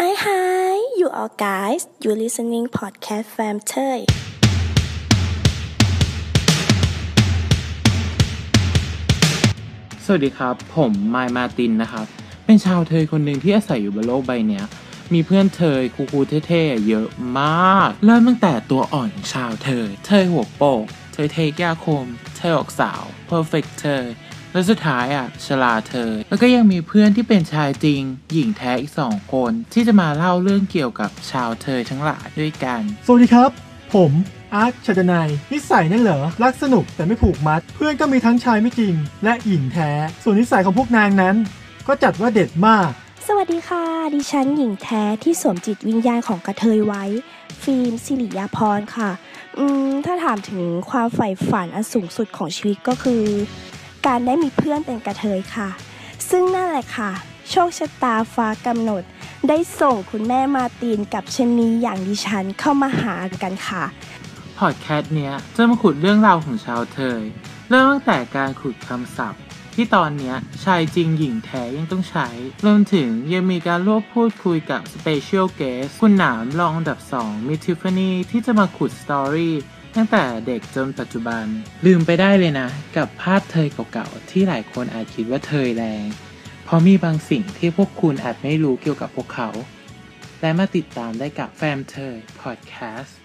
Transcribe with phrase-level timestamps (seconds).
[0.00, 3.98] Hi hi you all guys you listening podcast fam เทย
[10.04, 12.06] สวัสดีครับ ผมไมล์มาตินนะครับ
[12.44, 14.64] เป็นชาวเทยคนหนึ่งที่อาศัยอยู่บนโลกใบเนี้ย
[15.12, 17.08] มีเพื่อนเทยคูคูเท่ๆเยอะ
[17.38, 22.06] มาก เริ่มตั้งแต่ตัวอ่อนชาวเทยเทยหัวโปก เทยเทแก้คม
[22.36, 24.04] เทยออกสาว perfect เทย
[24.52, 28.02] แล้วสุดท้ายอะชลาเทยแล้วก็ยังมีเพื่อนที่เป็นชายจริง
[28.32, 33.50] หญิงแท้อีกสองคน ที่จะมาเล่าเรื่องเกี่ยวกับชาวเทยทั้งหลายด้วยกัน สวัสดีครับ
[33.94, 34.12] ผม
[34.54, 39.90] อาร์ตชัดนายนิสัยนั่นเหรอ รักสนุกแต่ไม่ผูกมัด เพื่อนก็มีทั้งชายไม่จริง และหญิงแท้
[40.22, 41.36] ส่วนนิสัยของพวกนางนั้น
[41.86, 42.90] ก็จัดว่าเด็ดมาก
[43.26, 43.84] สวัสดีค่ะ
[44.14, 47.04] ดิฉันหญิงแท้ที่สวมจิตวิญญาณของกระเทยไว้
[47.62, 49.10] ฟิล์มสิริยาพรค่ะ
[49.58, 53.22] อืม ถ้าถามถึงความใฝ่ฝันอันสูงสุดของชีวิตก็คือ
[54.08, 55.68] การได้มีเพื่อนเป็นกะเทยค่ะ
[56.30, 57.10] ซึ่งนั่นแหละค่ะ
[57.50, 59.02] โชคชะตาฟ้ากำหนด
[59.48, 63.84] ได้ส่งคุณแม่มาร์ตีนกับชนีอย่างดิฉันเข้ามาหากันค่ะ
[64.58, 67.22] พอดแคสต์เนี้ยจะมาขุดเรื่องราวของชาวเทย
[67.70, 69.42] เริ่มตั้งแต่การขุดคำศัพท์
[69.74, 72.28] ที่ตอนเนี้ยชายจริงหญิงแท้ยังต้องใช้
[72.64, 79.56] รวมถึงยังมีการร่วมพูดคุยกับ Special Guest คุณหนามรองอันดับ 2 มิทิฟานีที่จะมาขุด story
[80.00, 81.44] ตั้งแต่เด็กจนปัจจุบัน
[81.86, 86.06] ลืมไปได้เลยนะ กับภาพเธยเก่าๆที่หลายคนอาจคิดว่าเธยแรง
[86.64, 89.50] เพราะมีบางสิ่งที่พวกคุณอาจไม่รู้เกี่ยวกับพวกเขา
[90.40, 93.16] และมาติดตามได้กับแฟมเธยพอดแคสต์